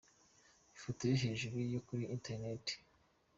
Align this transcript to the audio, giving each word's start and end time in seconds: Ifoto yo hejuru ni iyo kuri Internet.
Ifoto 0.75 1.01
yo 1.11 1.15
hejuru 1.23 1.55
ni 1.57 1.65
iyo 1.69 1.79
kuri 1.87 2.03
Internet. 2.15 2.65